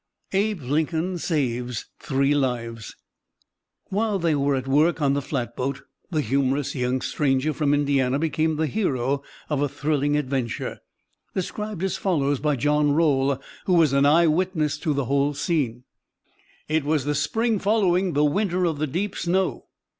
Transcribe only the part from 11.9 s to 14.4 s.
follows by John Roll, who was an eye